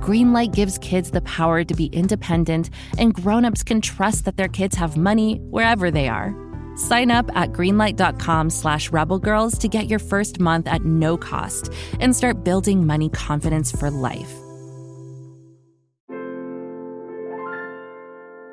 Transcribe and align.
Greenlight 0.00 0.54
gives 0.54 0.78
kids 0.78 1.10
the 1.10 1.22
power 1.22 1.64
to 1.64 1.74
be 1.74 1.86
independent, 1.86 2.70
and 2.98 3.14
grown-ups 3.14 3.62
can 3.62 3.80
trust 3.80 4.24
that 4.24 4.36
their 4.36 4.48
kids 4.48 4.76
have 4.76 4.96
money 4.96 5.36
wherever 5.50 5.90
they 5.90 6.08
are. 6.08 6.34
Sign 6.76 7.10
up 7.10 7.30
at 7.34 7.52
greenlight.com 7.52 8.50
slash 8.50 8.90
rebelgirls 8.90 9.58
to 9.60 9.68
get 9.68 9.86
your 9.88 9.98
first 9.98 10.38
month 10.40 10.66
at 10.66 10.84
no 10.84 11.16
cost 11.16 11.72
and 12.00 12.14
start 12.14 12.44
building 12.44 12.86
money 12.86 13.08
confidence 13.08 13.72
for 13.72 13.90
life. 13.90 14.32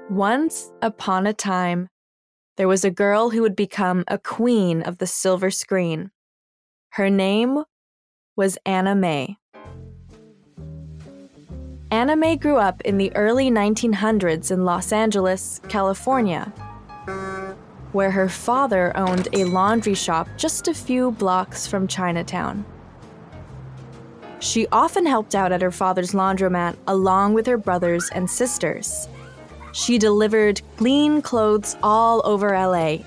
Once 0.10 0.72
upon 0.82 1.26
a 1.28 1.34
time, 1.34 1.90
there 2.56 2.68
was 2.68 2.86
a 2.86 2.92
girl 2.92 3.32
who 3.32 3.42
would 3.42 3.56
become 3.56 4.04
a 4.08 4.18
queen 4.18 4.84
of 4.84 5.00
the 5.00 5.08
silver 5.08 5.50
screen. 5.50 6.12
Her 6.92 7.10
name 7.10 7.64
was 8.36 8.58
Anna 8.66 8.96
May. 8.96 9.38
May 11.94 12.36
grew 12.38 12.58
up 12.58 12.82
in 12.82 12.98
the 12.98 13.16
early 13.16 13.52
1900s 13.52 14.50
in 14.50 14.66
Los 14.66 14.92
Angeles, 14.92 15.62
California, 15.70 16.46
where 17.92 18.10
her 18.10 18.28
father 18.28 18.98
owned 18.98 19.28
a 19.32 19.44
laundry 19.44 19.94
shop 19.94 20.28
just 20.36 20.68
a 20.68 20.74
few 20.74 21.12
blocks 21.12 21.68
from 21.68 21.88
Chinatown. 21.88 22.66
She 24.40 24.66
often 24.72 25.06
helped 25.06 25.36
out 25.36 25.52
at 25.52 25.62
her 25.62 25.70
father's 25.70 26.14
laundromat 26.14 26.78
along 26.88 27.36
with 27.36 27.46
her 27.46 27.58
brothers 27.58 28.10
and 28.10 28.28
sisters. 28.28 29.08
She 29.72 30.00
delivered 30.00 30.62
clean 30.78 31.22
clothes 31.22 31.78
all 31.84 32.24
over 32.26 32.58
LA 32.58 33.04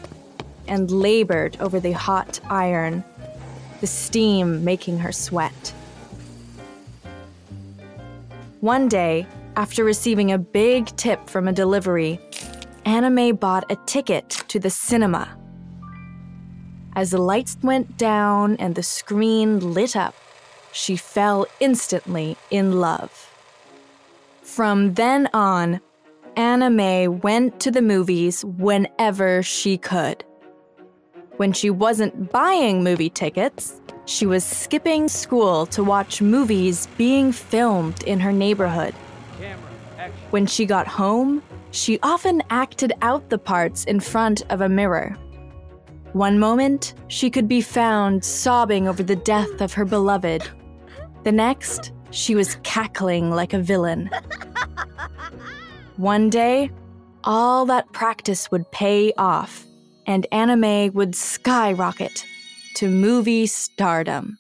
and 0.69 0.89
labored 0.93 1.56
over 1.59 1.81
the 1.81 1.91
hot 1.91 2.39
iron, 2.48 3.03
the 3.81 3.89
steam 3.89 4.62
making 4.62 5.00
her 5.00 5.12
sweat. 5.12 5.75
One 8.61 8.89
day, 8.89 9.27
after 9.57 9.85
receiving 9.85 10.33
a 10.33 10.39
big 10.39 10.87
tip 10.97 11.29
from 11.29 11.47
a 11.47 11.53
delivery, 11.53 12.19
May 12.87 13.33
bought 13.33 13.71
a 13.71 13.77
ticket 13.85 14.31
to 14.49 14.59
the 14.59 14.71
cinema. 14.71 15.37
As 16.95 17.11
the 17.11 17.19
lights 17.19 17.59
went 17.62 17.99
down 17.99 18.57
and 18.57 18.75
the 18.75 18.83
screen 18.83 19.75
lit 19.75 19.95
up, 19.95 20.15
she 20.73 20.97
fell 20.97 21.47
instantly 21.61 22.39
in 22.51 22.81
love. 22.81 23.31
From 24.43 24.95
then 24.95 25.29
on, 25.34 25.81
May 26.37 27.09
went 27.09 27.61
to 27.61 27.71
the 27.71 27.83
movies 27.83 28.43
whenever 28.43 29.43
she 29.43 29.77
could. 29.77 30.25
When 31.37 31.53
she 31.53 31.69
wasn't 31.69 32.33
buying 32.33 32.83
movie 32.83 33.11
tickets, 33.11 33.81
she 34.06 34.25
was 34.25 34.45
skipping 34.45 35.09
school 35.09 35.67
to 35.67 35.84
watch 35.84 36.23
movies 36.23 36.89
being 36.97 37.31
filmed 37.33 38.03
in 38.05 38.20
her 38.20 38.33
neighborhood. 38.33 38.95
When 40.31 40.47
she 40.47 40.65
got 40.65 40.87
home, 40.87 41.43
she 41.73 41.98
often 42.03 42.43
acted 42.48 42.93
out 43.03 43.28
the 43.28 43.39
parts 43.39 43.84
in 43.84 44.01
front 44.01 44.43
of 44.51 44.62
a 44.62 44.69
mirror. 44.69 45.17
One 46.15 46.39
moment, 46.39 46.95
she 47.09 47.28
could 47.28 47.48
be 47.48 47.61
found 47.61 48.25
sobbing 48.25 48.89
over 48.89 49.03
the 49.03 49.17
death 49.17 49.61
of 49.61 49.75
her 49.75 49.84
beloved. 49.84 50.48
The 51.25 51.33
next, 51.33 51.93
she 52.11 52.34
was 52.34 52.56
cackling 52.62 53.31
like 53.31 53.53
a 53.53 53.59
villain. 53.59 54.09
One 55.97 56.31
day, 56.31 56.71
all 57.25 57.66
that 57.66 57.93
practice 57.93 58.50
would 58.50 58.71
pay 58.71 59.12
off, 59.19 59.66
and 60.06 60.27
Anna 60.33 60.56
May 60.56 60.89
would 60.91 61.15
skyrocket 61.15 62.25
to 62.77 62.89
movie 62.89 63.47
stardom. 63.47 64.39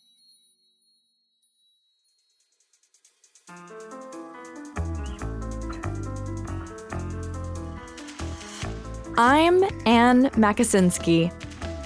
I'm 9.18 9.64
Ann 9.86 10.30
Makosinski, 10.30 11.32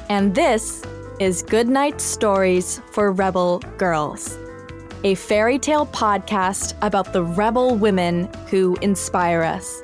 and 0.09 0.35
this 0.35 0.83
is 1.21 1.43
Goodnight 1.43 2.01
Stories 2.01 2.81
for 2.93 3.13
Rebel 3.13 3.61
Girls 3.79 4.37
a 5.05 5.15
fairy 5.15 5.59
tale 5.59 5.87
podcast 5.87 6.75
about 6.83 7.13
the 7.13 7.23
rebel 7.23 7.75
women 7.75 8.29
who 8.49 8.77
inspire 8.83 9.43
us. 9.43 9.81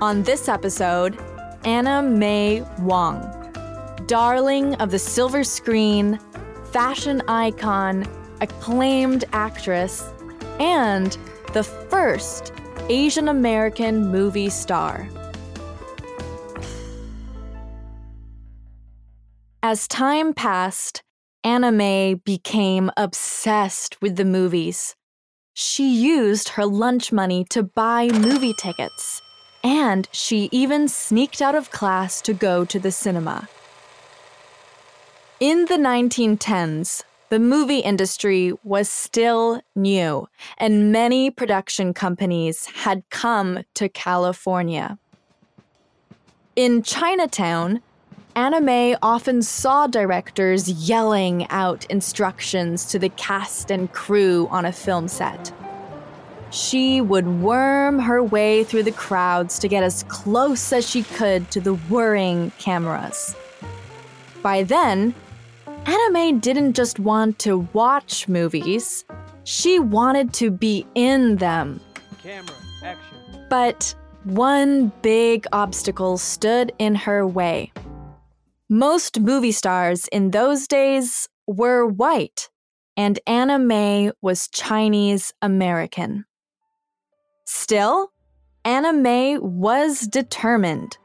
On 0.00 0.22
this 0.22 0.48
episode, 0.48 1.18
Anna 1.64 2.02
May 2.02 2.62
Wong, 2.78 3.20
darling 4.06 4.74
of 4.76 4.90
the 4.90 4.98
silver 4.98 5.44
screen, 5.44 6.18
fashion 6.72 7.22
icon, 7.28 8.06
acclaimed 8.40 9.24
actress, 9.32 10.10
and 10.58 11.18
the 11.52 11.62
first 11.62 12.52
Asian 12.88 13.28
American 13.28 14.10
movie 14.10 14.48
star. 14.48 15.06
As 19.62 19.86
time 19.86 20.32
passed, 20.32 21.02
Anna 21.44 21.70
May 21.70 22.14
became 22.14 22.90
obsessed 22.96 24.00
with 24.00 24.16
the 24.16 24.24
movies. 24.24 24.96
She 25.52 25.94
used 25.94 26.50
her 26.50 26.64
lunch 26.64 27.12
money 27.12 27.44
to 27.50 27.62
buy 27.62 28.08
movie 28.08 28.54
tickets, 28.54 29.20
and 29.62 30.08
she 30.12 30.48
even 30.52 30.88
sneaked 30.88 31.42
out 31.42 31.54
of 31.54 31.70
class 31.70 32.20
to 32.22 32.32
go 32.32 32.64
to 32.64 32.78
the 32.78 32.90
cinema. 32.90 33.48
In 35.38 35.66
the 35.66 35.76
1910s, 35.76 37.02
the 37.30 37.38
movie 37.38 37.78
industry 37.78 38.52
was 38.64 38.90
still 38.90 39.62
new, 39.76 40.28
and 40.58 40.90
many 40.90 41.30
production 41.30 41.94
companies 41.94 42.66
had 42.66 43.04
come 43.08 43.60
to 43.74 43.88
California. 43.88 44.98
In 46.56 46.82
Chinatown, 46.82 47.80
Anna 48.34 48.60
May 48.60 48.96
often 49.00 49.42
saw 49.42 49.86
directors 49.86 50.68
yelling 50.68 51.48
out 51.50 51.84
instructions 51.86 52.84
to 52.86 52.98
the 52.98 53.08
cast 53.10 53.70
and 53.70 53.92
crew 53.92 54.48
on 54.50 54.64
a 54.64 54.72
film 54.72 55.08
set. 55.08 55.52
She 56.50 57.00
would 57.00 57.28
worm 57.40 58.00
her 58.00 58.22
way 58.22 58.64
through 58.64 58.82
the 58.82 58.92
crowds 58.92 59.58
to 59.60 59.68
get 59.68 59.84
as 59.84 60.02
close 60.04 60.72
as 60.72 60.88
she 60.88 61.04
could 61.04 61.50
to 61.52 61.60
the 61.60 61.74
whirring 61.74 62.50
cameras. 62.58 63.36
By 64.42 64.64
then, 64.64 65.14
Anna 65.86 66.10
May 66.10 66.32
didn't 66.32 66.74
just 66.74 66.98
want 66.98 67.38
to 67.40 67.68
watch 67.72 68.28
movies, 68.28 69.04
she 69.44 69.78
wanted 69.78 70.32
to 70.34 70.50
be 70.50 70.86
in 70.94 71.36
them. 71.36 71.80
Camera, 72.22 72.54
action. 72.84 73.46
But 73.48 73.94
one 74.24 74.92
big 75.02 75.46
obstacle 75.52 76.18
stood 76.18 76.72
in 76.78 76.94
her 76.94 77.26
way. 77.26 77.72
Most 78.68 79.20
movie 79.20 79.52
stars 79.52 80.06
in 80.08 80.30
those 80.30 80.68
days 80.68 81.28
were 81.46 81.86
white, 81.86 82.50
and 82.96 83.18
Anna 83.26 83.58
May 83.58 84.12
was 84.20 84.48
Chinese 84.48 85.32
American. 85.42 86.24
Still, 87.52 88.12
Anna 88.64 88.92
May 88.92 89.36
was 89.36 90.02
determined. 90.02 90.96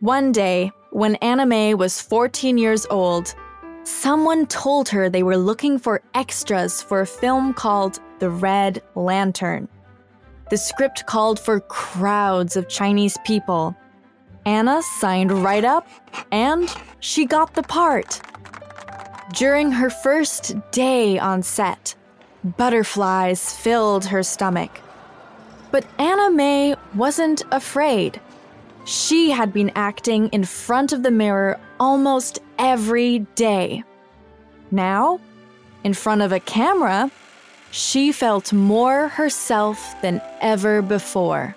One 0.00 0.30
day, 0.30 0.70
when 0.90 1.14
Anna 1.16 1.46
May 1.46 1.72
was 1.72 2.02
14 2.02 2.58
years 2.58 2.86
old, 2.90 3.34
someone 3.82 4.44
told 4.44 4.90
her 4.90 5.08
they 5.08 5.22
were 5.22 5.38
looking 5.38 5.78
for 5.78 6.02
extras 6.12 6.82
for 6.82 7.00
a 7.00 7.06
film 7.06 7.54
called 7.54 7.98
The 8.18 8.28
Red 8.28 8.82
Lantern. 8.94 9.68
The 10.50 10.58
script 10.58 11.06
called 11.06 11.40
for 11.40 11.60
crowds 11.60 12.54
of 12.54 12.68
Chinese 12.68 13.16
people 13.24 13.74
Anna 14.44 14.82
signed 14.82 15.32
right 15.32 15.64
up 15.64 15.88
and 16.30 16.68
she 17.00 17.24
got 17.24 17.54
the 17.54 17.62
part. 17.62 18.20
During 19.32 19.72
her 19.72 19.88
first 19.88 20.54
day 20.72 21.18
on 21.18 21.42
set, 21.42 21.94
butterflies 22.58 23.56
filled 23.56 24.04
her 24.04 24.22
stomach. 24.22 24.78
But 25.72 25.86
Anna 25.98 26.30
May 26.30 26.76
wasn't 26.94 27.42
afraid. 27.50 28.20
She 28.84 29.30
had 29.30 29.52
been 29.52 29.72
acting 29.74 30.28
in 30.28 30.44
front 30.44 30.92
of 30.92 31.02
the 31.02 31.10
mirror 31.10 31.58
almost 31.80 32.40
every 32.58 33.20
day. 33.34 33.82
Now, 34.70 35.18
in 35.82 35.94
front 35.94 36.20
of 36.20 36.30
a 36.30 36.40
camera, 36.40 37.10
she 37.70 38.12
felt 38.12 38.52
more 38.52 39.08
herself 39.08 39.94
than 40.02 40.20
ever 40.42 40.82
before. 40.82 41.56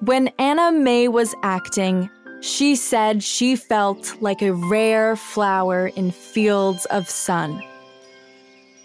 When 0.00 0.28
Anna 0.38 0.72
May 0.72 1.08
was 1.08 1.34
acting, 1.42 2.08
she 2.40 2.76
said 2.76 3.22
she 3.22 3.56
felt 3.56 4.16
like 4.22 4.40
a 4.40 4.54
rare 4.54 5.16
flower 5.16 5.88
in 5.88 6.12
fields 6.12 6.86
of 6.86 7.10
sun. 7.10 7.62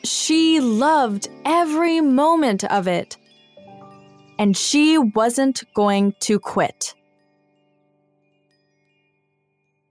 She 0.06 0.60
loved 0.60 1.30
every 1.46 2.02
moment 2.02 2.64
of 2.66 2.88
it, 2.88 3.18
and 4.38 4.56
she 4.56 4.98
wasn't 4.98 5.64
going 5.74 6.14
to 6.22 6.40
quit. 6.40 6.94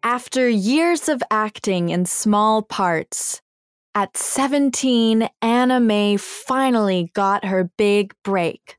After 0.03 0.49
years 0.49 1.09
of 1.09 1.23
acting 1.31 1.89
in 1.89 2.05
small 2.05 2.63
parts, 2.63 3.41
at 3.95 4.17
17, 4.17 5.29
Anna 5.43 5.79
May 5.81 6.17
finally 6.17 7.11
got 7.15 7.45
her 7.45 7.71
big 7.77 8.15
break. 8.23 8.79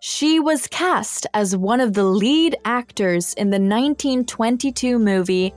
She 0.00 0.40
was 0.40 0.66
cast 0.66 1.26
as 1.32 1.56
one 1.56 1.80
of 1.80 1.94
the 1.94 2.04
lead 2.04 2.56
actors 2.64 3.34
in 3.34 3.50
the 3.50 3.60
1922 3.60 4.98
movie 4.98 5.54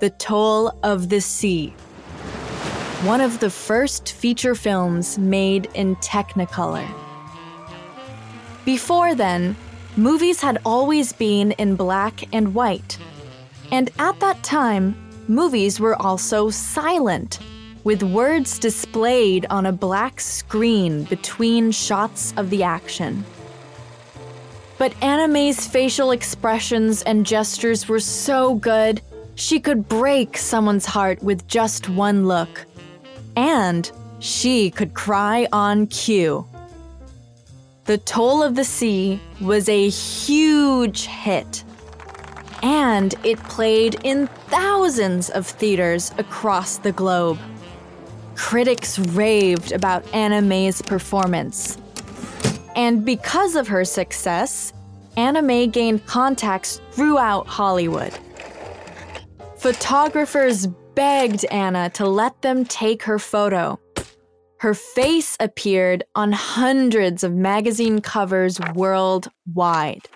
The 0.00 0.10
Toll 0.10 0.72
of 0.84 1.08
the 1.08 1.20
Sea, 1.20 1.74
one 3.06 3.20
of 3.20 3.38
the 3.38 3.48
first 3.48 4.14
feature 4.14 4.56
films 4.56 5.16
made 5.16 5.68
in 5.74 5.94
Technicolor. 5.96 6.84
Before 8.64 9.14
then, 9.14 9.54
movies 9.96 10.40
had 10.40 10.58
always 10.64 11.12
been 11.12 11.52
in 11.52 11.76
black 11.76 12.24
and 12.34 12.52
white. 12.52 12.98
And 13.70 13.92
at 14.00 14.18
that 14.18 14.42
time, 14.42 14.96
movies 15.28 15.78
were 15.78 15.94
also 16.02 16.50
silent, 16.50 17.38
with 17.84 18.02
words 18.02 18.58
displayed 18.58 19.46
on 19.50 19.66
a 19.66 19.72
black 19.72 20.18
screen 20.18 21.04
between 21.04 21.70
shots 21.70 22.34
of 22.36 22.50
the 22.50 22.64
action. 22.64 23.24
But 24.78 24.94
Anna 25.00 25.28
May's 25.28 25.64
facial 25.64 26.10
expressions 26.10 27.02
and 27.02 27.24
gestures 27.24 27.86
were 27.86 28.00
so 28.00 28.56
good, 28.56 29.00
she 29.36 29.60
could 29.60 29.88
break 29.88 30.36
someone's 30.36 30.86
heart 30.86 31.22
with 31.22 31.46
just 31.46 31.88
one 31.88 32.26
look. 32.26 32.66
And 33.36 33.90
she 34.18 34.70
could 34.70 34.94
cry 34.94 35.46
on 35.52 35.86
cue. 35.86 36.46
The 37.84 37.98
Toll 37.98 38.42
of 38.42 38.56
the 38.56 38.64
Sea 38.64 39.20
was 39.40 39.68
a 39.68 39.88
huge 39.88 41.06
hit. 41.06 41.62
And 42.62 43.14
it 43.22 43.38
played 43.44 44.00
in 44.02 44.26
thousands 44.48 45.30
of 45.30 45.46
theaters 45.46 46.10
across 46.18 46.78
the 46.78 46.92
globe. 46.92 47.38
Critics 48.34 48.98
raved 48.98 49.72
about 49.72 50.04
Anna 50.14 50.42
May's 50.42 50.82
performance, 50.82 51.78
and 52.74 53.04
because 53.04 53.56
of 53.56 53.68
her 53.68 53.84
success, 53.84 54.74
Anna 55.16 55.40
May 55.40 55.66
gained 55.66 56.06
contacts 56.06 56.80
throughout 56.90 57.46
Hollywood. 57.46 58.12
Photographers 59.56 60.68
begged 60.96 61.44
Anna 61.44 61.90
to 61.90 62.08
let 62.08 62.42
them 62.42 62.64
take 62.64 63.04
her 63.04 63.20
photo. 63.20 63.78
Her 64.58 64.74
face 64.74 65.36
appeared 65.38 66.02
on 66.16 66.32
hundreds 66.32 67.22
of 67.22 67.34
magazine 67.34 68.00
covers 68.00 68.58
worldwide. 68.74 70.08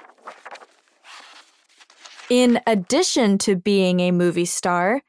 In 2.31 2.61
addition 2.67 3.39
to 3.39 3.55
being 3.55 4.01
a 4.01 4.11
movie 4.11 4.47
star, 4.47 5.03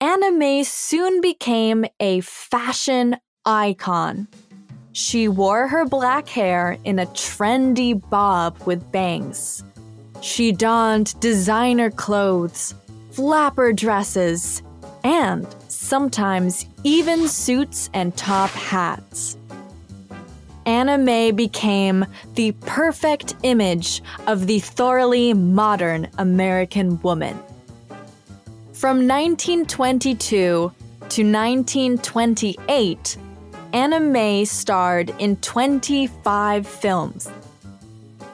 Anna 0.00 0.30
May 0.30 0.62
soon 0.62 1.20
became 1.20 1.86
a 1.98 2.20
fashion 2.20 3.16
icon. 3.46 4.28
She 4.92 5.28
wore 5.28 5.68
her 5.68 5.86
black 5.86 6.28
hair 6.28 6.76
in 6.84 6.98
a 6.98 7.06
trendy 7.06 7.94
bob 8.10 8.58
with 8.66 8.92
bangs. 8.92 9.64
She 10.20 10.52
donned 10.52 11.18
designer 11.20 11.90
clothes, 11.90 12.74
flapper 13.10 13.72
dresses, 13.72 14.62
and 15.06 15.46
sometimes 15.68 16.66
even 16.82 17.28
suits 17.28 17.88
and 17.94 18.16
top 18.16 18.50
hats. 18.50 19.38
Anna 20.66 20.98
May 20.98 21.30
became 21.30 22.04
the 22.34 22.50
perfect 22.62 23.36
image 23.44 24.02
of 24.26 24.48
the 24.48 24.58
thoroughly 24.58 25.32
modern 25.32 26.08
American 26.18 27.00
woman. 27.02 27.38
From 28.72 29.06
1922 29.06 30.26
to 30.26 30.72
1928, 31.06 33.16
Anna 33.72 34.00
May 34.00 34.44
starred 34.44 35.14
in 35.20 35.36
25 35.36 36.66
films. 36.66 37.30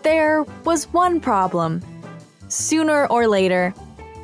There 0.02 0.44
was 0.64 0.90
one 0.94 1.20
problem. 1.20 1.82
Sooner 2.48 3.06
or 3.08 3.28
later, 3.28 3.74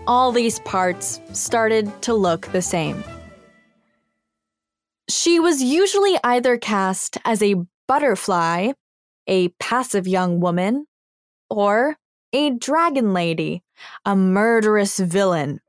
all 0.08 0.32
these 0.32 0.58
parts 0.60 1.20
started 1.34 2.00
to 2.00 2.14
look 2.14 2.46
the 2.46 2.62
same. 2.62 3.04
She 5.10 5.38
was 5.38 5.62
usually 5.62 6.18
either 6.24 6.56
cast 6.56 7.18
as 7.26 7.42
a 7.42 7.56
butterfly, 7.86 8.72
a 9.26 9.48
passive 9.60 10.08
young 10.08 10.40
woman, 10.40 10.86
or 11.50 11.96
a 12.32 12.50
dragon 12.50 13.12
lady, 13.12 13.62
a 14.06 14.16
murderous 14.16 14.98
villain. 14.98 15.60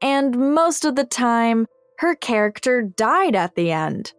And 0.00 0.54
most 0.54 0.84
of 0.84 0.94
the 0.94 1.04
time, 1.04 1.66
her 1.98 2.14
character 2.14 2.82
died 2.82 3.34
at 3.34 3.56
the 3.56 3.72
end. 3.72 4.12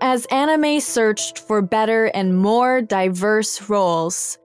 As 0.00 0.26
Anna 0.26 0.58
May 0.58 0.80
searched 0.80 1.38
for 1.38 1.62
better 1.62 2.06
and 2.06 2.36
more 2.36 2.82
diverse 2.82 3.70
roles, 3.70 4.38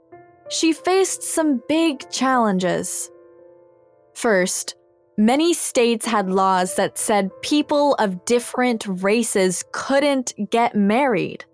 she 0.50 0.74
faced 0.74 1.24
some 1.24 1.62
big 1.70 2.10
challenges. 2.10 3.10
First, 4.16 4.76
many 5.18 5.54
states 5.54 6.06
had 6.06 6.30
laws 6.30 6.76
that 6.76 6.98
said 6.98 7.30
people 7.42 7.94
of 7.96 8.26
different 8.26 8.86
races 8.88 9.64
couldn't 9.72 10.34
get 10.50 10.76
married. 10.76 11.46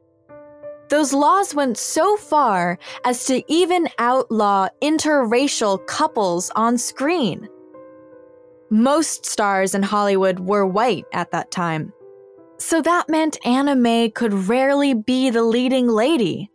Those 0.90 1.14
laws 1.14 1.54
went 1.54 1.78
so 1.78 2.16
far 2.16 2.78
as 3.04 3.26
to 3.26 3.44
even 3.52 3.90
outlaw 4.00 4.70
interracial 4.82 5.86
couples 5.88 6.52
on 6.56 6.78
screen. 6.78 7.50
Most 8.70 9.26
stars 9.26 9.76
in 9.76 9.84
Hollywood 9.84 10.40
were 10.40 10.66
white 10.66 11.06
at 11.12 11.32
that 11.32 11.52
time. 11.52 11.92
So 12.58 12.82
that 12.82 13.10
meant 13.10 13.38
Anna 13.44 13.76
May 13.76 14.10
could 14.10 14.34
rarely 14.34 14.94
be 14.94 15.30
the 15.30 15.44
leading 15.44 15.88
lady 15.88 16.50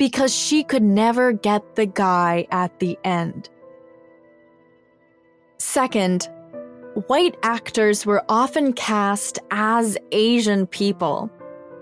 because 0.00 0.34
she 0.34 0.64
could 0.64 0.82
never 0.82 1.30
get 1.30 1.76
the 1.76 1.84
guy 1.84 2.46
at 2.50 2.80
the 2.80 2.98
end. 3.04 3.50
Second, 5.58 6.26
white 7.08 7.36
actors 7.42 8.06
were 8.06 8.24
often 8.30 8.72
cast 8.72 9.38
as 9.50 9.98
Asian 10.10 10.66
people, 10.66 11.30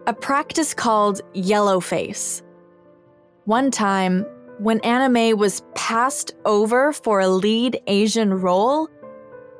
a 0.08 0.12
practice 0.12 0.74
called 0.74 1.20
yellowface. 1.32 2.42
One 3.44 3.70
time, 3.70 4.26
when 4.58 4.80
May 5.12 5.32
was 5.32 5.62
passed 5.76 6.34
over 6.44 6.92
for 6.92 7.20
a 7.20 7.28
lead 7.28 7.80
Asian 7.86 8.34
role, 8.34 8.88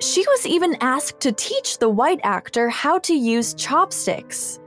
she 0.01 0.23
was 0.23 0.47
even 0.47 0.77
asked 0.81 1.21
to 1.21 1.31
teach 1.31 1.79
the 1.79 1.89
white 1.89 2.21
actor 2.25 2.69
how 2.69 2.99
to 2.99 3.15
use 3.15 3.55
chopsticks. 3.55 4.59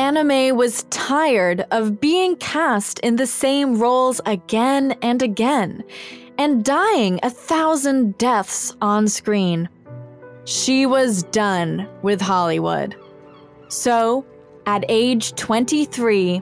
May 0.00 0.50
was 0.50 0.84
tired 0.84 1.66
of 1.70 2.00
being 2.00 2.34
cast 2.36 2.98
in 3.00 3.16
the 3.16 3.26
same 3.26 3.78
roles 3.78 4.18
again 4.24 4.96
and 5.02 5.20
again 5.20 5.84
and 6.38 6.64
dying 6.64 7.20
a 7.22 7.28
thousand 7.28 8.16
deaths 8.16 8.74
on 8.80 9.08
screen. 9.08 9.68
She 10.46 10.86
was 10.86 11.22
done 11.24 11.86
with 12.00 12.18
Hollywood. 12.18 12.96
So, 13.68 14.24
at 14.64 14.86
age 14.88 15.34
23, 15.34 16.40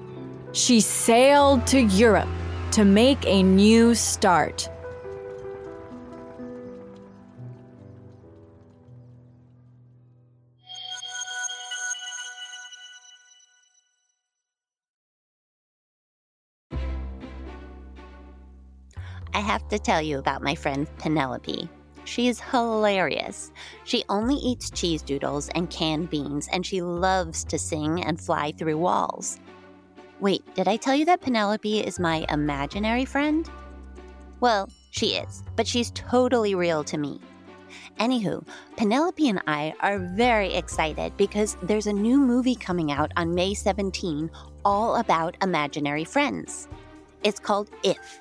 she 0.52 0.80
sailed 0.80 1.66
to 1.66 1.80
Europe 1.80 2.28
to 2.70 2.84
make 2.84 3.26
a 3.26 3.42
new 3.42 3.92
start. 3.94 4.70
Have 19.48 19.66
to 19.66 19.78
tell 19.78 20.02
you 20.02 20.18
about 20.18 20.42
my 20.42 20.54
friend 20.54 20.86
Penelope. 20.98 21.70
She 22.04 22.28
is 22.28 22.38
hilarious. 22.38 23.50
She 23.84 24.04
only 24.10 24.34
eats 24.34 24.68
cheese 24.68 25.00
doodles 25.00 25.48
and 25.54 25.70
canned 25.70 26.10
beans, 26.10 26.50
and 26.52 26.66
she 26.66 26.82
loves 26.82 27.44
to 27.44 27.58
sing 27.58 28.04
and 28.04 28.20
fly 28.20 28.52
through 28.52 28.76
walls. 28.76 29.40
Wait, 30.20 30.42
did 30.54 30.68
I 30.68 30.76
tell 30.76 30.94
you 30.94 31.06
that 31.06 31.22
Penelope 31.22 31.80
is 31.80 31.98
my 31.98 32.26
imaginary 32.28 33.06
friend? 33.06 33.48
Well, 34.40 34.68
she 34.90 35.14
is, 35.14 35.42
but 35.56 35.66
she's 35.66 35.92
totally 35.92 36.54
real 36.54 36.84
to 36.84 36.98
me. 36.98 37.18
Anywho, 37.98 38.46
Penelope 38.76 39.30
and 39.30 39.42
I 39.46 39.72
are 39.80 39.98
very 39.98 40.52
excited 40.52 41.16
because 41.16 41.56
there's 41.62 41.86
a 41.86 41.92
new 41.92 42.18
movie 42.18 42.54
coming 42.54 42.92
out 42.92 43.12
on 43.16 43.34
May 43.34 43.54
17 43.54 44.30
all 44.62 44.96
about 44.96 45.38
imaginary 45.40 46.04
friends. 46.04 46.68
It's 47.24 47.40
called 47.40 47.70
IF, 47.82 48.20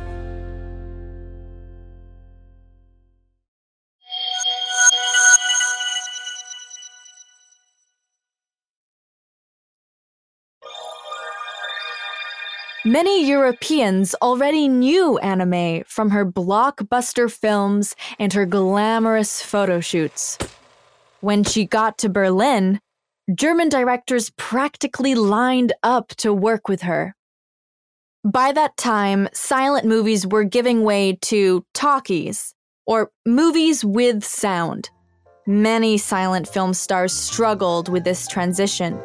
Many 12.83 13.27
Europeans 13.27 14.15
already 14.23 14.67
knew 14.67 15.19
Anna 15.19 15.45
May 15.45 15.83
from 15.85 16.09
her 16.09 16.25
blockbuster 16.25 17.31
films 17.31 17.95
and 18.17 18.33
her 18.33 18.47
glamorous 18.47 19.39
photo 19.43 19.79
shoots. 19.79 20.39
When 21.19 21.43
she 21.43 21.67
got 21.67 21.99
to 21.99 22.09
Berlin, 22.09 22.79
German 23.35 23.69
directors 23.69 24.31
practically 24.31 25.13
lined 25.13 25.73
up 25.83 26.07
to 26.17 26.33
work 26.33 26.67
with 26.67 26.81
her. 26.81 27.15
By 28.23 28.51
that 28.51 28.75
time, 28.77 29.29
silent 29.31 29.85
movies 29.85 30.25
were 30.25 30.43
giving 30.43 30.83
way 30.83 31.19
to 31.21 31.63
talkies, 31.75 32.55
or 32.87 33.11
movies 33.27 33.85
with 33.85 34.23
sound. 34.23 34.89
Many 35.45 35.99
silent 35.99 36.47
film 36.47 36.73
stars 36.73 37.13
struggled 37.13 37.89
with 37.89 38.05
this 38.05 38.27
transition. 38.27 38.99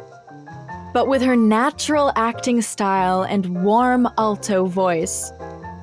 But 0.93 1.07
with 1.07 1.21
her 1.21 1.35
natural 1.35 2.11
acting 2.15 2.61
style 2.61 3.23
and 3.23 3.63
warm 3.63 4.07
alto 4.17 4.65
voice, 4.65 5.31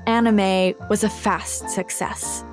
Anna 0.06 0.32
May 0.32 0.74
was 0.90 1.04
a 1.04 1.08
fast 1.08 1.70
success. 1.70 2.44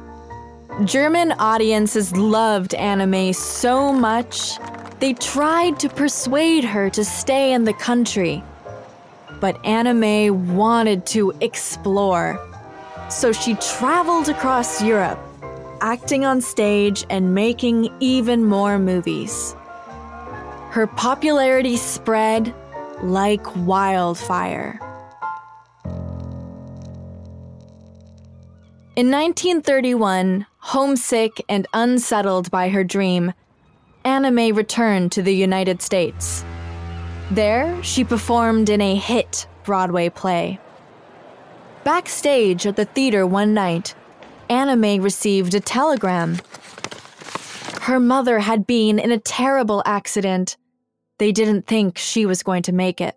German 0.85 1.33
audiences 1.33 2.15
loved 2.15 2.73
Anna 2.75 3.05
May 3.05 3.33
so 3.33 3.91
much, 3.91 4.57
they 4.99 5.13
tried 5.13 5.79
to 5.79 5.89
persuade 5.89 6.63
her 6.63 6.89
to 6.91 7.03
stay 7.03 7.53
in 7.53 7.63
the 7.63 7.73
country. 7.73 8.43
But 9.39 9.59
Anna 9.65 9.93
May 9.93 10.29
wanted 10.29 11.05
to 11.07 11.33
explore. 11.41 12.39
So 13.09 13.31
she 13.31 13.55
traveled 13.55 14.29
across 14.29 14.81
Europe, 14.81 15.19
acting 15.81 16.25
on 16.25 16.39
stage 16.41 17.05
and 17.09 17.33
making 17.33 17.89
even 17.99 18.45
more 18.45 18.79
movies. 18.79 19.55
Her 20.71 20.87
popularity 20.87 21.75
spread 21.75 22.55
like 23.03 23.45
wildfire. 23.57 24.79
In 28.95 29.11
1931, 29.11 30.45
homesick 30.59 31.43
and 31.49 31.67
unsettled 31.73 32.49
by 32.51 32.69
her 32.69 32.85
dream, 32.85 33.33
Anna 34.05 34.31
May 34.31 34.53
returned 34.53 35.11
to 35.11 35.21
the 35.21 35.35
United 35.35 35.81
States. 35.81 36.45
There, 37.31 37.83
she 37.83 38.05
performed 38.05 38.69
in 38.69 38.79
a 38.79 38.95
hit 38.95 39.47
Broadway 39.65 40.07
play. 40.07 40.57
Backstage 41.83 42.65
at 42.65 42.77
the 42.77 42.85
theater 42.85 43.27
one 43.27 43.53
night, 43.53 43.93
Anna 44.49 44.77
May 44.77 44.99
received 44.99 45.53
a 45.53 45.59
telegram. 45.59 46.37
Her 47.81 47.99
mother 47.99 48.37
had 48.37 48.67
been 48.67 48.99
in 48.99 49.11
a 49.11 49.17
terrible 49.17 49.81
accident 49.87 50.55
they 51.17 51.31
didn't 51.31 51.65
think 51.65 51.97
she 51.97 52.27
was 52.27 52.43
going 52.43 52.61
to 52.63 52.71
make 52.71 53.01
it. 53.01 53.15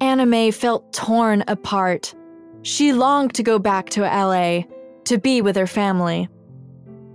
May 0.00 0.50
felt 0.50 0.90
torn 0.92 1.44
apart. 1.48 2.14
She 2.62 2.94
longed 2.94 3.34
to 3.34 3.42
go 3.42 3.58
back 3.58 3.90
to 3.90 4.02
LA, 4.02 4.62
to 5.04 5.18
be 5.18 5.42
with 5.42 5.54
her 5.56 5.66
family. 5.66 6.30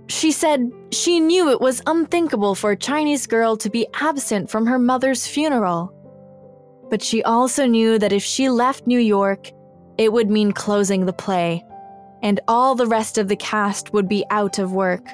She 0.08 0.30
said 0.30 0.70
she 0.92 1.18
knew 1.18 1.50
it 1.50 1.60
was 1.60 1.82
unthinkable 1.86 2.54
for 2.54 2.70
a 2.70 2.76
Chinese 2.76 3.26
girl 3.26 3.56
to 3.56 3.68
be 3.68 3.88
absent 3.94 4.48
from 4.48 4.66
her 4.66 4.78
mother's 4.78 5.26
funeral. 5.26 5.92
But 6.88 7.02
she 7.02 7.22
also 7.24 7.66
knew 7.66 7.98
that 7.98 8.12
if 8.12 8.22
she 8.22 8.48
left 8.48 8.86
New 8.86 9.00
York, 9.00 9.50
it 9.98 10.12
would 10.12 10.30
mean 10.30 10.52
closing 10.52 11.06
the 11.06 11.12
play, 11.12 11.64
and 12.22 12.38
all 12.46 12.76
the 12.76 12.86
rest 12.86 13.18
of 13.18 13.26
the 13.26 13.36
cast 13.36 13.92
would 13.92 14.08
be 14.08 14.24
out 14.30 14.60
of 14.60 14.72
work. 14.72 15.04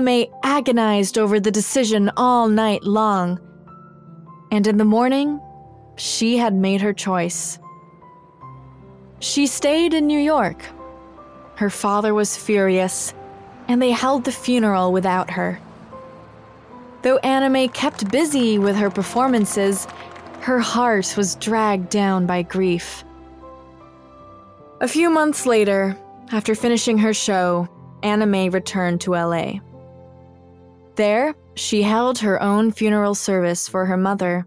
May 0.00 0.30
agonized 0.42 1.18
over 1.18 1.38
the 1.38 1.50
decision 1.50 2.10
all 2.16 2.48
night 2.48 2.84
long. 2.84 3.38
And 4.50 4.66
in 4.66 4.76
the 4.76 4.84
morning, 4.84 5.40
she 5.96 6.36
had 6.36 6.54
made 6.54 6.80
her 6.80 6.92
choice. 6.92 7.58
She 9.20 9.46
stayed 9.46 9.94
in 9.94 10.06
New 10.06 10.18
York. 10.18 10.64
Her 11.56 11.70
father 11.70 12.12
was 12.12 12.36
furious, 12.36 13.14
and 13.68 13.80
they 13.80 13.90
held 13.90 14.24
the 14.24 14.32
funeral 14.32 14.92
without 14.92 15.30
her. 15.30 15.60
Though 17.02 17.18
Anna 17.18 17.50
May 17.50 17.68
kept 17.68 18.10
busy 18.10 18.58
with 18.58 18.76
her 18.76 18.90
performances, 18.90 19.86
her 20.40 20.58
heart 20.58 21.14
was 21.16 21.36
dragged 21.36 21.88
down 21.88 22.26
by 22.26 22.42
grief. 22.42 23.04
A 24.80 24.88
few 24.88 25.10
months 25.10 25.46
later, 25.46 25.96
after 26.32 26.54
finishing 26.54 26.98
her 26.98 27.14
show, 27.14 27.68
Anna 28.02 28.26
May 28.26 28.48
returned 28.48 29.00
to 29.02 29.12
LA. 29.12 29.60
There, 30.96 31.34
she 31.54 31.82
held 31.82 32.18
her 32.18 32.42
own 32.42 32.70
funeral 32.70 33.14
service 33.14 33.68
for 33.68 33.86
her 33.86 33.96
mother 33.96 34.46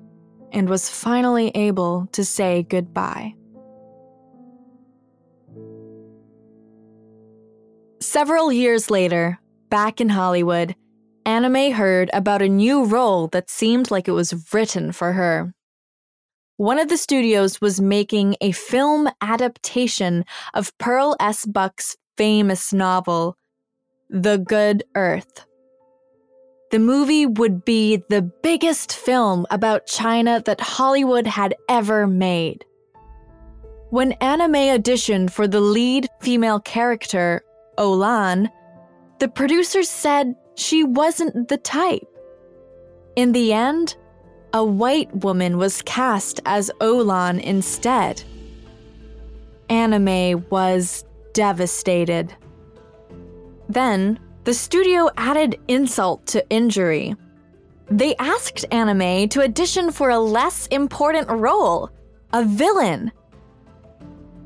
and 0.52 0.70
was 0.70 0.90
finally 0.90 1.52
able 1.56 2.08
to 2.12 2.24
say 2.24 2.64
goodbye. 2.64 3.34
Several 8.02 8.52
years 8.52 8.90
later, 8.90 9.40
back 9.70 10.00
in 10.00 10.10
Hollywood, 10.10 10.76
May 11.26 11.72
heard 11.72 12.10
about 12.14 12.42
a 12.42 12.48
new 12.48 12.86
role 12.86 13.28
that 13.30 13.50
seemed 13.50 13.90
like 13.90 14.08
it 14.08 14.12
was 14.12 14.54
written 14.54 14.92
for 14.92 15.14
her. 15.14 15.54
One 16.58 16.80
of 16.80 16.88
the 16.88 16.98
studios 16.98 17.60
was 17.60 17.82
making 17.82 18.36
a 18.40 18.52
film 18.52 19.10
adaptation 19.22 20.24
of 20.54 20.78
Pearl 20.78 21.18
S. 21.20 21.46
Buck's 21.46 21.98
famous 22.16 22.72
novel, 22.72 23.36
The 24.10 24.38
Good 24.38 24.84
Earth. 24.96 25.46
The 26.76 26.80
movie 26.80 27.26
would 27.26 27.64
be 27.64 28.04
the 28.10 28.22
biggest 28.22 28.92
film 28.92 29.46
about 29.50 29.86
China 29.88 30.42
that 30.46 30.60
Hollywood 30.60 31.26
had 31.26 31.56
ever 31.70 32.06
made. 32.06 32.66
When 33.92 34.10
May 34.20 34.78
auditioned 34.78 35.32
for 35.32 35.48
the 35.48 35.62
lead 35.62 36.10
female 36.20 36.60
character, 36.60 37.46
Olan, 37.78 38.52
the 39.20 39.30
producers 39.30 39.90
said 39.90 40.36
she 40.56 40.84
wasn't 40.84 41.48
the 41.48 41.56
type. 41.56 42.04
In 43.16 43.32
the 43.32 43.54
end, 43.54 43.96
a 44.52 44.62
white 44.66 45.16
woman 45.24 45.58
was 45.58 45.82
cast 45.84 46.42
as 46.46 46.70
Olan 46.82 47.42
instead. 47.42 48.22
Anna 49.70 50.00
May 50.00 50.36
was 50.36 51.06
devastated. 51.32 52.36
Then, 53.70 54.20
the 54.46 54.54
studio 54.54 55.10
added 55.18 55.60
insult 55.68 56.28
to 56.28 56.48
injury. 56.52 57.16
They 57.90 58.16
asked 58.18 58.64
Anna 58.72 58.94
May 58.94 59.26
to 59.28 59.42
audition 59.42 59.92
for 59.92 60.12
a 60.12 60.20
less 60.20 60.68
important 60.68 61.28
role, 61.30 61.90
a 62.32 62.46
villain. 62.46 63.12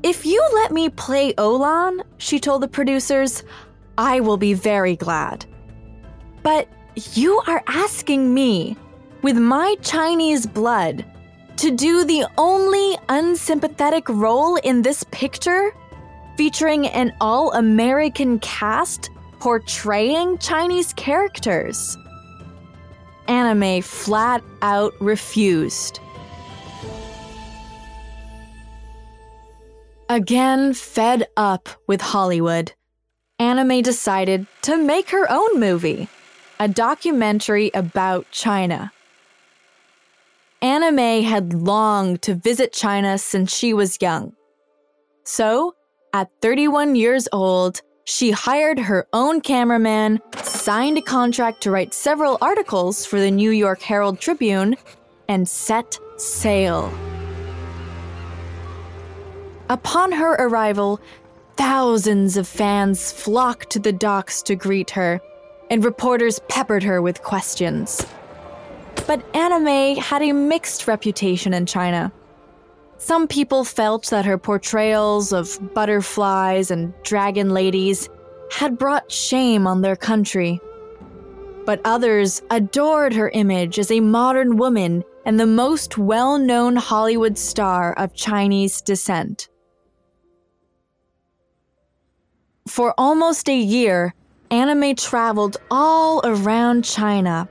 If 0.02 0.24
you 0.24 0.42
let 0.54 0.72
me 0.72 0.88
play 0.88 1.34
Olan, 1.34 2.00
she 2.16 2.40
told 2.40 2.62
the 2.62 2.68
producers, 2.68 3.44
I 3.98 4.20
will 4.20 4.38
be 4.38 4.54
very 4.54 4.96
glad. 4.96 5.44
But 6.42 6.66
you 7.12 7.42
are 7.46 7.62
asking 7.66 8.32
me, 8.32 8.78
with 9.20 9.36
my 9.36 9.76
Chinese 9.82 10.46
blood, 10.46 11.04
to 11.58 11.70
do 11.70 12.04
the 12.04 12.26
only 12.38 12.96
unsympathetic 13.10 14.08
role 14.08 14.56
in 14.56 14.80
this 14.80 15.04
picture, 15.10 15.74
featuring 16.38 16.86
an 16.88 17.12
all 17.20 17.52
American 17.52 18.38
cast 18.38 19.10
portraying 19.40 20.38
Chinese 20.38 20.92
characters. 20.92 21.96
Anna 23.26 23.54
May 23.54 23.80
flat 23.80 24.42
out 24.62 24.92
refused. 25.00 26.00
Again, 30.08 30.74
fed 30.74 31.28
up 31.36 31.68
with 31.86 32.00
Hollywood, 32.00 32.72
Anna 33.38 33.64
May 33.64 33.80
decided 33.80 34.46
to 34.62 34.76
make 34.76 35.08
her 35.10 35.30
own 35.30 35.58
movie, 35.58 36.08
a 36.58 36.68
documentary 36.68 37.70
about 37.72 38.30
China. 38.32 38.92
Anna 40.60 40.92
May 40.92 41.22
had 41.22 41.54
longed 41.54 42.20
to 42.22 42.34
visit 42.34 42.72
China 42.72 43.16
since 43.16 43.54
she 43.54 43.72
was 43.72 44.02
young. 44.02 44.34
So, 45.24 45.74
at 46.12 46.28
31 46.42 46.96
years 46.96 47.28
old, 47.32 47.80
she 48.10 48.32
hired 48.32 48.78
her 48.78 49.06
own 49.12 49.40
cameraman, 49.40 50.20
signed 50.42 50.98
a 50.98 51.02
contract 51.02 51.62
to 51.62 51.70
write 51.70 51.94
several 51.94 52.36
articles 52.40 53.06
for 53.06 53.20
the 53.20 53.30
New 53.30 53.52
York 53.52 53.80
Herald 53.80 54.18
Tribune, 54.18 54.76
and 55.28 55.48
set 55.48 55.96
sail. 56.16 56.92
Upon 59.68 60.10
her 60.10 60.32
arrival, 60.34 61.00
thousands 61.56 62.36
of 62.36 62.48
fans 62.48 63.12
flocked 63.12 63.70
to 63.70 63.78
the 63.78 63.92
docks 63.92 64.42
to 64.42 64.56
greet 64.56 64.90
her, 64.90 65.20
and 65.70 65.84
reporters 65.84 66.40
peppered 66.48 66.82
her 66.82 67.00
with 67.00 67.22
questions. 67.22 68.04
But 69.06 69.22
May 69.34 69.94
had 69.94 70.22
a 70.22 70.32
mixed 70.32 70.88
reputation 70.88 71.54
in 71.54 71.64
China. 71.64 72.12
Some 73.00 73.26
people 73.26 73.64
felt 73.64 74.10
that 74.10 74.26
her 74.26 74.36
portrayals 74.36 75.32
of 75.32 75.58
butterflies 75.72 76.70
and 76.70 76.92
dragon 77.02 77.48
ladies 77.48 78.10
had 78.52 78.76
brought 78.76 79.10
shame 79.10 79.66
on 79.66 79.80
their 79.80 79.96
country. 79.96 80.60
But 81.64 81.80
others 81.86 82.42
adored 82.50 83.14
her 83.14 83.30
image 83.30 83.78
as 83.78 83.90
a 83.90 84.00
modern 84.00 84.58
woman 84.58 85.02
and 85.24 85.40
the 85.40 85.46
most 85.46 85.96
well 85.96 86.38
known 86.38 86.76
Hollywood 86.76 87.38
star 87.38 87.94
of 87.94 88.12
Chinese 88.12 88.82
descent. 88.82 89.48
For 92.68 92.94
almost 92.98 93.48
a 93.48 93.56
year, 93.56 94.14
May 94.50 94.92
traveled 94.92 95.56
all 95.70 96.20
around 96.22 96.84
China, 96.84 97.48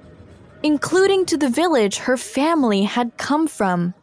including 0.61 1.25
to 1.25 1.37
the 1.37 1.49
village 1.49 1.97
her 1.97 2.17
family 2.17 2.83
had 2.83 3.17
come 3.17 3.47
from. 3.47 3.95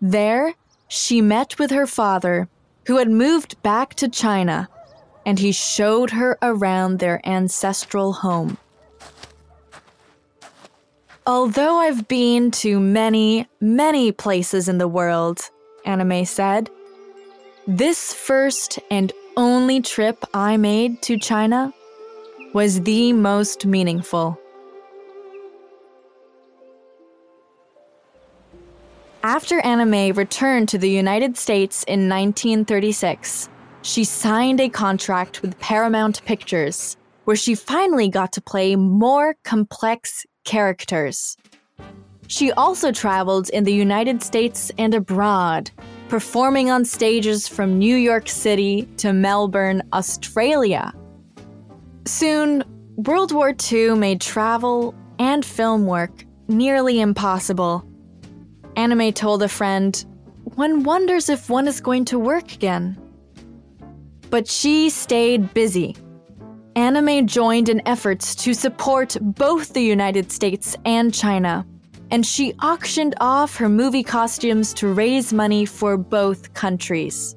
There, 0.00 0.54
she 0.88 1.20
met 1.20 1.58
with 1.58 1.70
her 1.70 1.86
father, 1.86 2.48
who 2.86 2.98
had 2.98 3.10
moved 3.10 3.60
back 3.62 3.94
to 3.96 4.08
China, 4.08 4.68
and 5.26 5.38
he 5.38 5.52
showed 5.52 6.10
her 6.10 6.38
around 6.40 6.98
their 6.98 7.20
ancestral 7.26 8.12
home. 8.12 8.56
Although 11.26 11.76
I've 11.76 12.08
been 12.08 12.50
to 12.52 12.80
many, 12.80 13.46
many 13.60 14.12
places 14.12 14.68
in 14.68 14.78
the 14.78 14.88
world, 14.88 15.50
May 15.84 16.24
said, 16.24 16.70
this 17.66 18.14
first 18.14 18.78
and 18.90 19.12
only 19.36 19.82
trip 19.82 20.24
I 20.32 20.56
made 20.56 21.02
to 21.02 21.18
China 21.18 21.72
was 22.54 22.80
the 22.80 23.12
most 23.12 23.66
meaningful. 23.66 24.40
After 29.24 29.60
May 29.84 30.12
returned 30.12 30.68
to 30.68 30.78
the 30.78 30.90
United 30.90 31.36
States 31.36 31.82
in 31.84 32.08
1936, 32.08 33.48
she 33.82 34.04
signed 34.04 34.60
a 34.60 34.68
contract 34.68 35.42
with 35.42 35.58
Paramount 35.58 36.24
Pictures, 36.24 36.96
where 37.24 37.36
she 37.36 37.56
finally 37.56 38.08
got 38.08 38.32
to 38.32 38.40
play 38.40 38.76
more 38.76 39.34
complex 39.42 40.24
characters. 40.44 41.36
She 42.28 42.52
also 42.52 42.92
traveled 42.92 43.48
in 43.50 43.64
the 43.64 43.72
United 43.72 44.22
States 44.22 44.70
and 44.78 44.94
abroad, 44.94 45.70
performing 46.08 46.70
on 46.70 46.84
stages 46.84 47.48
from 47.48 47.78
New 47.78 47.96
York 47.96 48.28
City 48.28 48.88
to 48.98 49.12
Melbourne, 49.12 49.82
Australia. 49.92 50.92
Soon, 52.06 52.62
World 52.96 53.32
War 53.32 53.54
II 53.72 53.96
made 53.96 54.20
travel 54.20 54.94
and 55.18 55.44
film 55.44 55.86
work 55.86 56.24
nearly 56.46 57.00
impossible. 57.00 57.87
May 58.76 59.12
told 59.12 59.42
a 59.42 59.48
friend, 59.48 60.04
One 60.54 60.82
wonders 60.82 61.28
if 61.28 61.50
one 61.50 61.68
is 61.68 61.80
going 61.80 62.04
to 62.06 62.18
work 62.18 62.52
again. 62.52 62.96
But 64.30 64.46
she 64.46 64.90
stayed 64.90 65.54
busy. 65.54 65.96
Anna 66.76 67.02
May 67.02 67.22
joined 67.22 67.68
in 67.68 67.82
efforts 67.86 68.34
to 68.36 68.54
support 68.54 69.16
both 69.20 69.72
the 69.72 69.82
United 69.82 70.30
States 70.30 70.76
and 70.84 71.12
China, 71.12 71.66
and 72.10 72.24
she 72.24 72.54
auctioned 72.62 73.14
off 73.20 73.56
her 73.56 73.68
movie 73.68 74.04
costumes 74.04 74.72
to 74.74 74.92
raise 74.92 75.32
money 75.32 75.66
for 75.66 75.96
both 75.96 76.54
countries. 76.54 77.34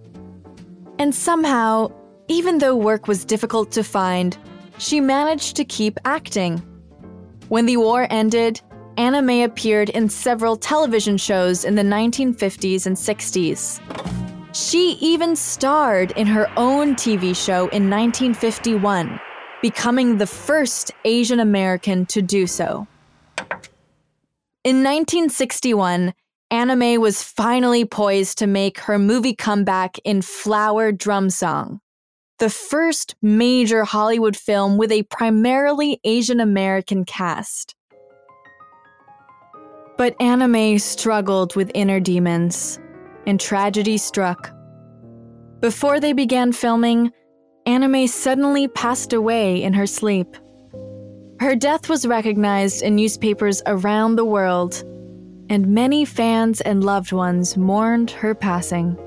And 1.00 1.15
somehow, 1.15 1.91
even 2.28 2.60
though 2.60 2.76
work 2.76 3.08
was 3.08 3.26
difficult 3.26 3.72
to 3.72 3.84
find, 3.84 4.38
she 4.78 5.02
managed 5.02 5.56
to 5.56 5.65
keep 5.65 5.98
acting. 6.06 6.60
When 7.50 7.65
the 7.65 7.78
war 7.78 8.08
ended, 8.10 8.62
Anna 8.97 9.21
May 9.21 9.43
appeared 9.43 9.89
in 9.89 10.10
several 10.10 10.58
television 10.58 11.17
shows 11.17 11.63
in 11.63 11.75
the 11.75 11.84
1950s 11.84 12.86
and 12.86 12.95
60s. 12.95 13.80
She 14.54 14.97
even 14.99 15.36
starred 15.36 16.12
in 16.12 16.27
her 16.27 16.51
own 16.58 16.95
TV 16.95 17.36
show 17.36 17.69
in 17.69 17.89
1951, 17.89 19.19
becoming 19.62 20.17
the 20.17 20.27
first 20.27 20.91
Asian 21.06 21.39
American 21.39 22.06
to 22.08 22.21
do 22.21 22.45
so. 22.45 22.86
In 24.63 24.84
1961, 24.84 26.13
Anna 26.51 26.75
May 26.75 26.97
was 26.97 27.23
finally 27.23 27.86
poised 27.86 28.38
to 28.39 28.47
make 28.47 28.80
her 28.80 28.99
movie 28.99 29.34
comeback 29.34 29.97
in 30.04 30.21
Flower 30.21 30.91
Drum 30.91 31.30
Song, 31.30 31.80
the 32.39 32.49
first 32.49 33.15
major 33.21 33.86
Hollywood 33.86 34.36
film 34.36 34.77
with 34.77 34.91
a 34.91 35.04
primarily 35.04 36.01
Asian 36.04 36.41
American 36.41 37.06
cast. 37.06 37.73
But 40.02 40.16
Anna 40.20 40.48
May 40.48 40.80
struggled 40.80 41.56
with 41.56 41.70
inner 41.76 42.00
demons, 42.00 42.80
and 43.28 43.40
tragedy 43.40 44.00
struck. 44.00 44.52
Before 45.60 46.00
they 46.00 46.12
began 46.12 46.54
filming, 46.54 47.12
Anna 47.68 47.88
May 47.88 48.08
suddenly 48.08 48.68
passed 48.68 49.14
away 49.14 49.62
in 49.62 49.74
her 49.74 49.86
sleep. 49.86 50.36
Her 51.40 51.56
death 51.56 51.88
was 51.88 52.08
recognized 52.08 52.82
in 52.82 52.96
newspapers 52.96 53.62
around 53.68 54.16
the 54.16 54.26
world, 54.26 54.84
and 55.52 55.68
many 55.68 56.04
fans 56.04 56.62
and 56.62 56.84
loved 56.84 57.12
ones 57.12 57.56
mourned 57.56 58.10
her 58.10 58.34
passing. 58.34 58.98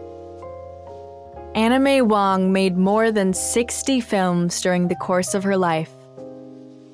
Anna 1.56 1.80
May 1.80 2.02
Wong 2.02 2.52
made 2.52 2.76
more 2.76 3.10
than 3.10 3.34
60 3.34 4.00
films 4.00 4.60
during 4.60 4.86
the 4.86 4.94
course 4.94 5.34
of 5.34 5.42
her 5.42 5.56
life. 5.56 5.90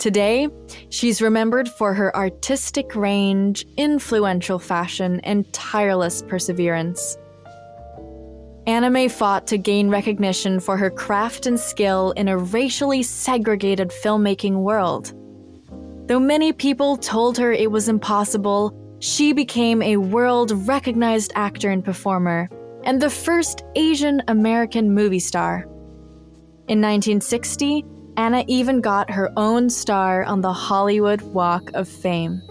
Today, 0.01 0.49
she's 0.89 1.21
remembered 1.21 1.69
for 1.69 1.93
her 1.93 2.17
artistic 2.17 2.97
range, 2.97 3.67
influential 3.77 4.59
fashion, 4.59 5.21
and 5.25 5.53
tireless 5.53 6.23
perseverance. 6.23 7.19
Anna 8.67 8.89
May 8.89 9.09
fought 9.09 9.47
to 9.49 9.59
gain 9.59 9.91
recognition 9.91 10.59
for 10.59 10.79
her 10.79 10.89
craft 10.89 11.45
and 11.45 11.61
skill 11.61 12.13
in 12.13 12.29
a 12.29 12.39
racially 12.39 13.03
segregated 13.03 13.91
filmmaking 13.91 14.63
world. 14.63 15.13
Though 16.09 16.19
many 16.19 16.55
people 16.55 16.97
told 16.97 17.37
her 17.37 17.53
it 17.53 17.71
was 17.71 17.91
impossible, 17.91 18.75
she 19.01 19.35
became 19.35 19.83
a 19.83 19.99
world 19.99 20.67
recognized 20.67 21.33
actor 21.35 21.69
and 21.69 21.85
performer, 21.85 22.49
and 22.85 23.03
the 23.03 23.11
first 23.11 23.65
Asian 23.77 24.23
American 24.29 24.95
movie 24.95 25.19
star. 25.19 25.67
In 26.69 26.81
1960, 26.81 27.85
Anna 28.16 28.44
even 28.46 28.81
got 28.81 29.11
her 29.11 29.31
own 29.37 29.70
star 29.70 30.25
on 30.25 30.40
the 30.40 30.53
Hollywood 30.53 31.23
Walk 31.23 31.70
of 31.75 31.88
Fame. 31.88 32.42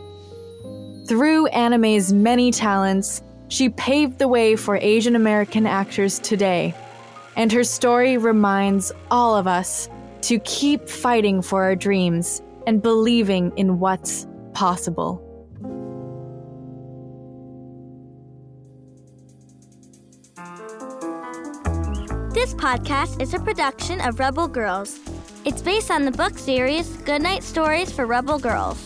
Through 1.07 1.47
Anna 1.47 1.77
May's 1.77 2.13
many 2.13 2.51
talents, 2.51 3.21
she 3.47 3.69
paved 3.69 4.19
the 4.19 4.27
way 4.27 4.55
for 4.55 4.77
Asian 4.77 5.15
American 5.15 5.65
actors 5.65 6.19
today, 6.19 6.73
and 7.35 7.51
her 7.51 7.63
story 7.63 8.17
reminds 8.17 8.91
all 9.09 9.35
of 9.35 9.47
us 9.47 9.89
to 10.21 10.39
keep 10.39 10.87
fighting 10.87 11.41
for 11.41 11.63
our 11.63 11.75
dreams 11.75 12.41
and 12.67 12.81
believing 12.81 13.51
in 13.57 13.79
what's 13.79 14.27
possible. 14.53 15.25
This 22.33 22.53
podcast 22.53 23.21
is 23.21 23.33
a 23.33 23.39
production 23.39 23.99
of 24.01 24.19
Rebel 24.19 24.47
Girls. 24.47 24.99
It's 25.45 25.61
based 25.61 25.89
on 25.89 26.03
the 26.03 26.11
book 26.11 26.37
series 26.37 26.89
Goodnight 26.97 27.43
Stories 27.43 27.93
for 27.93 28.05
Rebel 28.05 28.37
Girls. 28.39 28.77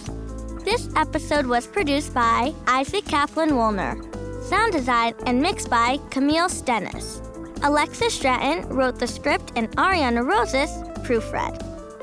This 0.63 0.87
episode 0.95 1.47
was 1.47 1.65
produced 1.65 2.13
by 2.13 2.53
Isaac 2.67 3.05
Kaplan 3.05 3.49
Woolner, 3.49 3.97
sound 4.43 4.71
design 4.71 5.15
and 5.25 5.41
mixed 5.41 5.71
by 5.71 5.97
Camille 6.11 6.49
Stennis. 6.49 7.23
Alexis 7.63 8.13
Stratton 8.13 8.69
wrote 8.69 8.99
the 8.99 9.07
script 9.07 9.51
and 9.55 9.71
Ariana 9.77 10.23
Rosas 10.23 10.69
proofread. 11.03 11.57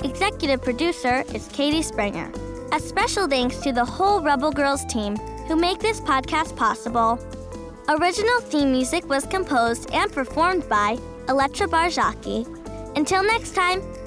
Executive 0.05 0.61
producer 0.61 1.23
is 1.33 1.47
Katie 1.53 1.81
Sprenger. 1.81 2.33
A 2.73 2.81
special 2.81 3.29
thanks 3.29 3.59
to 3.59 3.73
the 3.73 3.85
whole 3.85 4.21
Rebel 4.21 4.51
Girls 4.51 4.85
team 4.87 5.17
who 5.47 5.55
make 5.55 5.79
this 5.79 6.01
podcast 6.01 6.57
possible. 6.57 7.21
Original 7.89 8.41
theme 8.41 8.73
music 8.73 9.09
was 9.09 9.27
composed 9.27 9.89
and 9.93 10.11
performed 10.13 10.69
by 10.69 10.97
Elettra 11.27 11.69
Bargiacchi. 11.69 12.57
Until 12.97 13.23
next 13.23 13.55
time, 13.55 13.81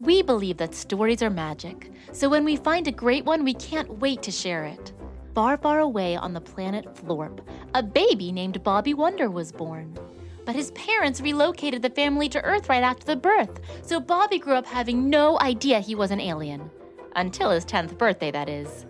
We 0.00 0.22
believe 0.22 0.58
that 0.58 0.76
stories 0.76 1.22
are 1.22 1.30
magic, 1.30 1.90
so 2.12 2.28
when 2.28 2.44
we 2.44 2.54
find 2.54 2.86
a 2.86 2.92
great 2.92 3.24
one, 3.24 3.42
we 3.42 3.52
can't 3.52 3.98
wait 3.98 4.22
to 4.22 4.30
share 4.30 4.64
it. 4.64 4.92
Far, 5.34 5.56
far 5.56 5.80
away 5.80 6.14
on 6.14 6.32
the 6.32 6.40
planet 6.40 6.94
Florp, 6.94 7.40
a 7.74 7.82
baby 7.82 8.30
named 8.30 8.62
Bobby 8.62 8.94
Wonder 8.94 9.28
was 9.28 9.50
born. 9.50 9.98
But 10.44 10.54
his 10.54 10.70
parents 10.70 11.20
relocated 11.20 11.82
the 11.82 11.90
family 11.90 12.28
to 12.28 12.44
Earth 12.44 12.68
right 12.68 12.84
after 12.84 13.06
the 13.06 13.16
birth, 13.16 13.58
so 13.82 13.98
Bobby 13.98 14.38
grew 14.38 14.54
up 14.54 14.66
having 14.66 15.10
no 15.10 15.36
idea 15.40 15.80
he 15.80 15.96
was 15.96 16.12
an 16.12 16.20
alien. 16.20 16.70
Until 17.16 17.50
his 17.50 17.64
10th 17.64 17.98
birthday, 17.98 18.30
that 18.30 18.48
is. 18.48 18.86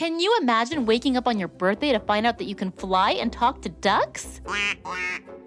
Can 0.00 0.18
you 0.18 0.34
imagine 0.40 0.86
waking 0.86 1.18
up 1.18 1.28
on 1.28 1.38
your 1.38 1.48
birthday 1.48 1.92
to 1.92 2.00
find 2.00 2.26
out 2.26 2.38
that 2.38 2.46
you 2.46 2.54
can 2.54 2.72
fly 2.72 3.10
and 3.10 3.30
talk 3.30 3.60
to 3.60 3.68
ducks? 3.68 4.40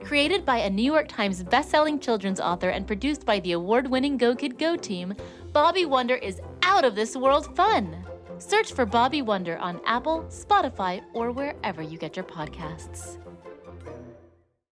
Created 0.04 0.46
by 0.46 0.60
a 0.60 0.70
New 0.70 0.84
York 0.84 1.08
Times 1.08 1.44
bestselling 1.44 2.00
children's 2.00 2.40
author 2.40 2.70
and 2.70 2.86
produced 2.86 3.26
by 3.26 3.40
the 3.40 3.54
award 3.54 3.88
winning 3.88 4.16
Go 4.16 4.36
Kid 4.36 4.60
Go 4.60 4.76
team, 4.76 5.16
Bobby 5.54 5.86
Wonder 5.86 6.14
is 6.14 6.40
out 6.62 6.86
of 6.86 6.94
this 6.94 7.16
world 7.16 7.56
fun. 7.56 7.98
Search 8.38 8.74
for 8.74 8.86
Bobby 8.86 9.24
Wonder 9.24 9.58
on 9.58 9.82
Apple, 9.88 10.24
Spotify, 10.30 11.02
or 11.14 11.32
wherever 11.32 11.82
you 11.82 11.98
get 11.98 12.16
your 12.16 12.26
podcasts. 12.26 13.18